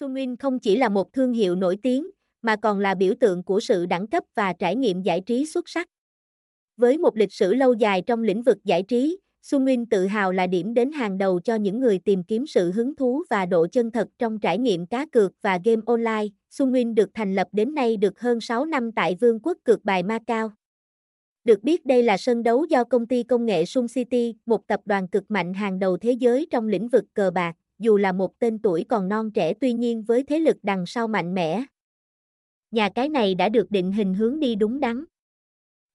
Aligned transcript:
Sunwin 0.00 0.36
không 0.38 0.58
chỉ 0.58 0.76
là 0.76 0.88
một 0.88 1.12
thương 1.12 1.32
hiệu 1.32 1.54
nổi 1.54 1.78
tiếng, 1.82 2.10
mà 2.42 2.56
còn 2.56 2.78
là 2.78 2.94
biểu 2.94 3.14
tượng 3.20 3.42
của 3.42 3.60
sự 3.60 3.86
đẳng 3.86 4.06
cấp 4.06 4.24
và 4.34 4.52
trải 4.52 4.76
nghiệm 4.76 5.02
giải 5.02 5.20
trí 5.20 5.46
xuất 5.46 5.68
sắc. 5.68 5.88
Với 6.76 6.98
một 6.98 7.16
lịch 7.16 7.32
sử 7.32 7.54
lâu 7.54 7.72
dài 7.72 8.02
trong 8.06 8.22
lĩnh 8.22 8.42
vực 8.42 8.58
giải 8.64 8.82
trí, 8.82 9.18
Sunwin 9.42 9.86
tự 9.90 10.06
hào 10.06 10.32
là 10.32 10.46
điểm 10.46 10.74
đến 10.74 10.92
hàng 10.92 11.18
đầu 11.18 11.40
cho 11.40 11.54
những 11.54 11.80
người 11.80 11.98
tìm 11.98 12.22
kiếm 12.22 12.46
sự 12.46 12.72
hứng 12.72 12.96
thú 12.96 13.22
và 13.30 13.46
độ 13.46 13.66
chân 13.66 13.90
thật 13.90 14.08
trong 14.18 14.38
trải 14.38 14.58
nghiệm 14.58 14.86
cá 14.86 15.06
cược 15.06 15.32
và 15.42 15.60
game 15.64 15.82
online. 15.86 16.26
Sunwin 16.50 16.94
được 16.94 17.10
thành 17.14 17.34
lập 17.34 17.48
đến 17.52 17.74
nay 17.74 17.96
được 17.96 18.20
hơn 18.20 18.40
6 18.40 18.64
năm 18.64 18.92
tại 18.92 19.16
Vương 19.20 19.40
quốc 19.40 19.58
cược 19.64 19.84
bài 19.84 20.02
Macau. 20.02 20.52
Được 21.44 21.62
biết 21.62 21.86
đây 21.86 22.02
là 22.02 22.16
sân 22.16 22.42
đấu 22.42 22.64
do 22.64 22.84
công 22.84 23.06
ty 23.06 23.22
công 23.22 23.46
nghệ 23.46 23.64
Sun 23.64 23.86
City, 23.94 24.34
một 24.46 24.66
tập 24.66 24.80
đoàn 24.84 25.08
cực 25.08 25.30
mạnh 25.30 25.54
hàng 25.54 25.78
đầu 25.78 25.96
thế 25.96 26.12
giới 26.12 26.46
trong 26.50 26.68
lĩnh 26.68 26.88
vực 26.88 27.04
cờ 27.14 27.30
bạc, 27.30 27.56
dù 27.78 27.96
là 27.96 28.12
một 28.12 28.38
tên 28.38 28.58
tuổi 28.58 28.84
còn 28.88 29.08
non 29.08 29.30
trẻ 29.30 29.54
tuy 29.54 29.72
nhiên 29.72 30.02
với 30.02 30.22
thế 30.22 30.38
lực 30.38 30.56
đằng 30.62 30.86
sau 30.86 31.08
mạnh 31.08 31.34
mẽ. 31.34 31.64
Nhà 32.70 32.88
cái 32.94 33.08
này 33.08 33.34
đã 33.34 33.48
được 33.48 33.70
định 33.70 33.92
hình 33.92 34.14
hướng 34.14 34.40
đi 34.40 34.54
đúng 34.54 34.80
đắn. 34.80 35.04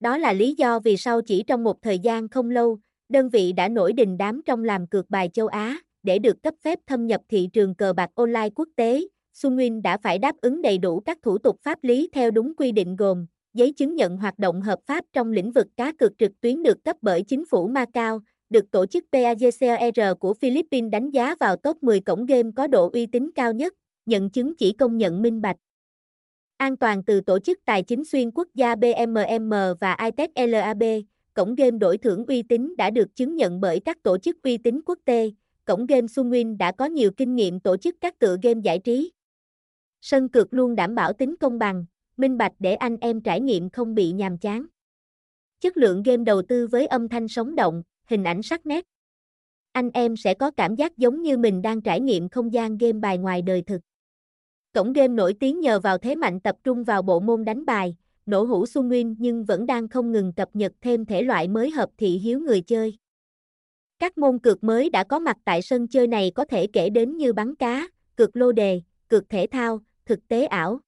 Đó 0.00 0.18
là 0.18 0.32
lý 0.32 0.54
do 0.58 0.80
vì 0.80 0.96
sau 0.96 1.22
chỉ 1.22 1.44
trong 1.46 1.64
một 1.64 1.82
thời 1.82 1.98
gian 1.98 2.28
không 2.28 2.50
lâu, 2.50 2.78
đơn 3.08 3.28
vị 3.28 3.52
đã 3.52 3.68
nổi 3.68 3.92
đình 3.92 4.18
đám 4.18 4.42
trong 4.46 4.64
làm 4.64 4.86
cược 4.86 5.10
bài 5.10 5.30
châu 5.32 5.46
Á, 5.46 5.78
để 6.02 6.18
được 6.18 6.42
cấp 6.42 6.54
phép 6.62 6.78
thâm 6.86 7.06
nhập 7.06 7.20
thị 7.28 7.48
trường 7.52 7.74
cờ 7.74 7.92
bạc 7.92 8.10
online 8.14 8.50
quốc 8.54 8.68
tế. 8.76 9.00
Sunwin 9.34 9.82
đã 9.82 9.96
phải 9.96 10.18
đáp 10.18 10.36
ứng 10.40 10.62
đầy 10.62 10.78
đủ 10.78 11.00
các 11.00 11.18
thủ 11.22 11.38
tục 11.38 11.56
pháp 11.62 11.78
lý 11.82 12.08
theo 12.12 12.30
đúng 12.30 12.56
quy 12.56 12.72
định 12.72 12.96
gồm 12.96 13.26
giấy 13.54 13.72
chứng 13.72 13.94
nhận 13.94 14.16
hoạt 14.16 14.38
động 14.38 14.60
hợp 14.60 14.78
pháp 14.86 15.04
trong 15.12 15.32
lĩnh 15.32 15.52
vực 15.52 15.66
cá 15.76 15.92
cược 15.92 16.12
trực 16.18 16.32
tuyến 16.40 16.62
được 16.62 16.84
cấp 16.84 16.96
bởi 17.02 17.22
chính 17.22 17.44
phủ 17.46 17.68
Macau, 17.68 18.20
được 18.50 18.70
tổ 18.70 18.86
chức 18.86 19.04
PAGCR 19.12 20.00
của 20.20 20.34
Philippines 20.34 20.90
đánh 20.90 21.10
giá 21.10 21.34
vào 21.40 21.56
top 21.56 21.82
10 21.82 22.00
cổng 22.00 22.26
game 22.26 22.50
có 22.56 22.66
độ 22.66 22.90
uy 22.92 23.06
tín 23.06 23.30
cao 23.34 23.52
nhất, 23.52 23.74
nhận 24.06 24.30
chứng 24.30 24.56
chỉ 24.56 24.72
công 24.72 24.96
nhận 24.98 25.22
minh 25.22 25.40
bạch. 25.40 25.56
An 26.56 26.76
toàn 26.76 27.04
từ 27.04 27.20
tổ 27.20 27.38
chức 27.38 27.58
tài 27.64 27.82
chính 27.82 28.04
xuyên 28.04 28.30
quốc 28.30 28.48
gia 28.54 28.74
BMM 28.74 29.50
và 29.80 29.96
ITEC 30.04 30.48
LAB, 30.48 30.82
cổng 31.34 31.54
game 31.54 31.78
đổi 31.78 31.98
thưởng 31.98 32.26
uy 32.26 32.42
tín 32.42 32.74
đã 32.78 32.90
được 32.90 33.16
chứng 33.16 33.36
nhận 33.36 33.60
bởi 33.60 33.80
các 33.80 34.02
tổ 34.02 34.18
chức 34.18 34.42
uy 34.42 34.58
tín 34.58 34.80
quốc 34.86 34.98
tế. 35.04 35.30
Cổng 35.64 35.86
game 35.86 36.06
Sunwin 36.06 36.56
đã 36.56 36.72
có 36.72 36.84
nhiều 36.84 37.10
kinh 37.10 37.34
nghiệm 37.34 37.60
tổ 37.60 37.76
chức 37.76 37.96
các 38.00 38.18
tựa 38.18 38.36
game 38.42 38.60
giải 38.64 38.78
trí. 38.78 39.12
Sân 40.00 40.28
cược 40.28 40.54
luôn 40.54 40.74
đảm 40.74 40.94
bảo 40.94 41.12
tính 41.12 41.36
công 41.36 41.58
bằng, 41.58 41.84
minh 42.16 42.38
bạch 42.38 42.52
để 42.58 42.74
anh 42.74 42.96
em 43.00 43.20
trải 43.20 43.40
nghiệm 43.40 43.70
không 43.70 43.94
bị 43.94 44.12
nhàm 44.12 44.38
chán. 44.38 44.66
Chất 45.60 45.76
lượng 45.76 46.02
game 46.02 46.24
đầu 46.24 46.42
tư 46.42 46.66
với 46.66 46.86
âm 46.86 47.08
thanh 47.08 47.28
sống 47.28 47.54
động, 47.54 47.82
hình 48.08 48.24
ảnh 48.24 48.42
sắc 48.42 48.66
nét. 48.66 48.84
Anh 49.72 49.90
em 49.94 50.16
sẽ 50.16 50.34
có 50.34 50.50
cảm 50.50 50.74
giác 50.74 50.98
giống 50.98 51.22
như 51.22 51.38
mình 51.38 51.62
đang 51.62 51.80
trải 51.80 52.00
nghiệm 52.00 52.28
không 52.28 52.52
gian 52.52 52.78
game 52.78 52.92
bài 52.92 53.18
ngoài 53.18 53.42
đời 53.42 53.62
thực. 53.62 53.80
Cổng 54.72 54.92
game 54.92 55.08
nổi 55.08 55.34
tiếng 55.40 55.60
nhờ 55.60 55.80
vào 55.80 55.98
thế 55.98 56.14
mạnh 56.14 56.40
tập 56.40 56.56
trung 56.64 56.84
vào 56.84 57.02
bộ 57.02 57.20
môn 57.20 57.44
đánh 57.44 57.66
bài, 57.66 57.96
nổ 58.26 58.44
hũ 58.44 58.66
Xuân 58.66 58.88
Nguyên 58.88 59.16
nhưng 59.18 59.44
vẫn 59.44 59.66
đang 59.66 59.88
không 59.88 60.12
ngừng 60.12 60.32
cập 60.32 60.48
nhật 60.52 60.72
thêm 60.80 61.04
thể 61.04 61.22
loại 61.22 61.48
mới 61.48 61.70
hợp 61.70 61.90
thị 61.96 62.08
hiếu 62.08 62.40
người 62.40 62.60
chơi. 62.60 62.98
Các 63.98 64.18
môn 64.18 64.38
cược 64.38 64.64
mới 64.64 64.90
đã 64.90 65.04
có 65.04 65.18
mặt 65.18 65.36
tại 65.44 65.62
sân 65.62 65.88
chơi 65.88 66.06
này 66.06 66.32
có 66.34 66.44
thể 66.44 66.66
kể 66.66 66.90
đến 66.90 67.16
như 67.16 67.32
bắn 67.32 67.54
cá, 67.54 67.88
cược 68.16 68.36
lô 68.36 68.52
đề, 68.52 68.82
cược 69.08 69.28
thể 69.28 69.46
thao, 69.50 69.80
thực 70.06 70.28
tế 70.28 70.46
ảo. 70.46 70.80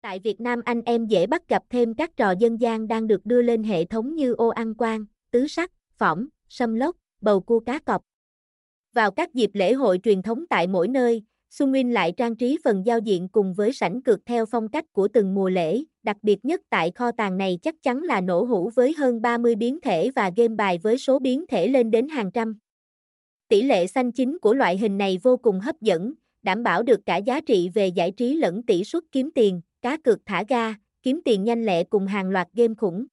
Tại 0.00 0.18
Việt 0.18 0.40
Nam 0.40 0.60
anh 0.64 0.82
em 0.82 1.06
dễ 1.06 1.26
bắt 1.26 1.48
gặp 1.48 1.62
thêm 1.70 1.94
các 1.94 2.16
trò 2.16 2.30
dân 2.38 2.60
gian 2.60 2.88
đang 2.88 3.06
được 3.06 3.26
đưa 3.26 3.42
lên 3.42 3.62
hệ 3.62 3.84
thống 3.84 4.14
như 4.14 4.32
ô 4.32 4.48
ăn 4.48 4.74
quan, 4.78 5.04
tứ 5.30 5.46
sắc, 5.46 5.72
phỏng, 5.98 6.26
sâm 6.48 6.74
lốc, 6.74 6.96
bầu 7.20 7.40
cua 7.40 7.60
cá 7.60 7.78
cọp. 7.78 8.02
Vào 8.92 9.10
các 9.10 9.34
dịp 9.34 9.50
lễ 9.54 9.72
hội 9.72 10.00
truyền 10.02 10.22
thống 10.22 10.44
tại 10.50 10.66
mỗi 10.66 10.88
nơi, 10.88 11.22
Xuân 11.50 11.70
Nguyên 11.70 11.92
lại 11.92 12.12
trang 12.16 12.36
trí 12.36 12.58
phần 12.64 12.86
giao 12.86 12.98
diện 12.98 13.28
cùng 13.28 13.54
với 13.54 13.72
sảnh 13.72 14.02
cược 14.02 14.26
theo 14.26 14.46
phong 14.46 14.68
cách 14.68 14.92
của 14.92 15.08
từng 15.08 15.34
mùa 15.34 15.48
lễ, 15.48 15.82
đặc 16.02 16.16
biệt 16.22 16.44
nhất 16.44 16.60
tại 16.70 16.90
kho 16.90 17.10
tàng 17.12 17.36
này 17.36 17.58
chắc 17.62 17.74
chắn 17.82 18.02
là 18.02 18.20
nổ 18.20 18.44
hũ 18.44 18.70
với 18.74 18.94
hơn 18.98 19.22
30 19.22 19.54
biến 19.54 19.80
thể 19.80 20.10
và 20.16 20.30
game 20.36 20.54
bài 20.54 20.78
với 20.82 20.98
số 20.98 21.18
biến 21.18 21.46
thể 21.46 21.68
lên 21.68 21.90
đến 21.90 22.08
hàng 22.08 22.30
trăm. 22.30 22.58
Tỷ 23.48 23.62
lệ 23.62 23.86
xanh 23.86 24.12
chính 24.12 24.38
của 24.38 24.54
loại 24.54 24.78
hình 24.78 24.98
này 24.98 25.18
vô 25.22 25.36
cùng 25.36 25.60
hấp 25.60 25.80
dẫn, 25.80 26.12
đảm 26.42 26.62
bảo 26.62 26.82
được 26.82 27.00
cả 27.06 27.16
giá 27.16 27.40
trị 27.40 27.68
về 27.74 27.88
giải 27.88 28.10
trí 28.10 28.36
lẫn 28.36 28.62
tỷ 28.62 28.84
suất 28.84 29.02
kiếm 29.12 29.30
tiền, 29.34 29.60
cá 29.82 29.96
cược 29.96 30.18
thả 30.26 30.44
ga, 30.48 30.74
kiếm 31.02 31.20
tiền 31.24 31.44
nhanh 31.44 31.66
lẹ 31.66 31.84
cùng 31.84 32.06
hàng 32.06 32.30
loạt 32.30 32.48
game 32.52 32.74
khủng. 32.74 33.06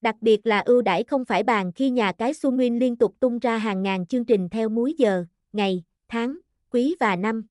Đặc 0.00 0.16
biệt 0.20 0.46
là 0.46 0.60
ưu 0.60 0.82
đãi 0.82 1.04
không 1.04 1.24
phải 1.24 1.42
bàn 1.42 1.72
khi 1.72 1.90
nhà 1.90 2.12
cái 2.12 2.34
Su 2.34 2.50
Nguyên 2.50 2.78
liên 2.78 2.96
tục 2.96 3.14
tung 3.20 3.38
ra 3.38 3.58
hàng 3.58 3.82
ngàn 3.82 4.06
chương 4.06 4.24
trình 4.24 4.48
theo 4.48 4.68
múi 4.68 4.94
giờ, 4.98 5.24
ngày, 5.52 5.84
tháng, 6.08 6.38
quý 6.70 6.96
và 7.00 7.16
năm. 7.16 7.46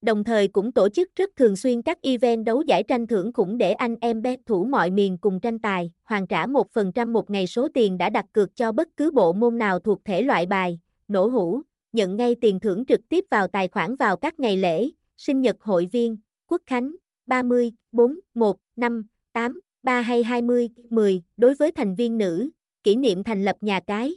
Đồng 0.00 0.24
thời 0.24 0.48
cũng 0.48 0.72
tổ 0.72 0.88
chức 0.88 1.10
rất 1.16 1.30
thường 1.36 1.56
xuyên 1.56 1.82
các 1.82 1.98
event 2.02 2.44
đấu 2.44 2.62
giải 2.62 2.82
tranh 2.82 3.06
thưởng 3.06 3.32
khủng 3.32 3.58
để 3.58 3.72
anh 3.72 3.96
em 4.00 4.22
bet 4.22 4.40
thủ 4.46 4.64
mọi 4.64 4.90
miền 4.90 5.18
cùng 5.18 5.40
tranh 5.40 5.58
tài, 5.58 5.92
hoàn 6.04 6.26
trả 6.26 6.46
1% 6.46 7.12
một 7.12 7.30
ngày 7.30 7.46
số 7.46 7.68
tiền 7.74 7.98
đã 7.98 8.10
đặt 8.10 8.26
cược 8.32 8.56
cho 8.56 8.72
bất 8.72 8.88
cứ 8.96 9.10
bộ 9.10 9.32
môn 9.32 9.58
nào 9.58 9.78
thuộc 9.78 10.04
thể 10.04 10.22
loại 10.22 10.46
bài, 10.46 10.80
nổ 11.08 11.26
hũ, 11.26 11.62
nhận 11.92 12.16
ngay 12.16 12.34
tiền 12.40 12.60
thưởng 12.60 12.84
trực 12.86 13.00
tiếp 13.08 13.24
vào 13.30 13.48
tài 13.48 13.68
khoản 13.68 13.96
vào 13.96 14.16
các 14.16 14.40
ngày 14.40 14.56
lễ, 14.56 14.90
sinh 15.16 15.40
nhật 15.40 15.56
hội 15.60 15.88
viên, 15.92 16.16
quốc 16.46 16.62
khánh, 16.66 16.94
30, 17.26 17.72
4, 17.92 18.20
1, 18.34 18.56
5, 18.76 19.06
8, 19.32 19.60
3 19.82 20.00
hay 20.00 20.22
20, 20.22 20.68
10, 20.90 21.22
đối 21.36 21.54
với 21.54 21.72
thành 21.72 21.94
viên 21.94 22.18
nữ, 22.18 22.50
kỷ 22.82 22.96
niệm 22.96 23.24
thành 23.24 23.44
lập 23.44 23.56
nhà 23.60 23.80
cái. 23.86 24.16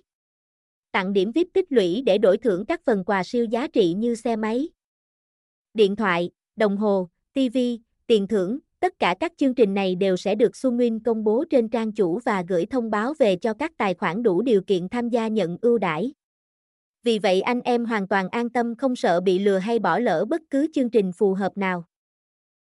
Tặng 0.92 1.14
điểm 1.14 1.32
VIP 1.32 1.48
tích 1.54 1.72
lũy 1.72 2.02
để 2.06 2.18
đổi 2.18 2.38
thưởng 2.38 2.66
các 2.66 2.82
phần 2.86 3.04
quà 3.06 3.24
siêu 3.24 3.46
giá 3.46 3.68
trị 3.68 3.94
như 3.94 4.16
xe 4.16 4.36
máy, 4.36 4.70
điện 5.76 5.96
thoại, 5.96 6.30
đồng 6.56 6.78
hồ, 6.78 7.10
TV, 7.34 7.58
tiền 8.08 8.28
thưởng, 8.28 8.60
tất 8.80 9.00
cả 9.00 9.16
các 9.20 9.34
chương 9.38 9.56
trình 9.56 9.74
này 9.74 9.96
đều 9.96 10.18
sẽ 10.18 10.36
được 10.36 10.56
Xuân 10.56 10.76
Nguyên 10.76 11.00
công 11.00 11.24
bố 11.24 11.44
trên 11.50 11.70
trang 11.70 11.92
chủ 11.92 12.20
và 12.26 12.44
gửi 12.48 12.66
thông 12.66 12.92
báo 12.92 13.14
về 13.20 13.36
cho 13.36 13.54
các 13.54 13.72
tài 13.78 13.94
khoản 13.94 14.24
đủ 14.24 14.42
điều 14.42 14.62
kiện 14.62 14.90
tham 14.90 15.10
gia 15.10 15.28
nhận 15.28 15.58
ưu 15.62 15.78
đãi. 15.78 16.14
Vì 17.04 17.20
vậy 17.20 17.42
anh 17.42 17.62
em 17.62 17.86
hoàn 17.86 18.08
toàn 18.08 18.30
an 18.30 18.50
tâm 18.50 18.76
không 18.76 18.96
sợ 18.96 19.22
bị 19.22 19.40
lừa 19.40 19.58
hay 19.58 19.80
bỏ 19.80 20.00
lỡ 20.00 20.26
bất 20.30 20.42
cứ 20.50 20.68
chương 20.74 20.90
trình 20.90 21.12
phù 21.12 21.34
hợp 21.34 21.58
nào. 21.58 21.86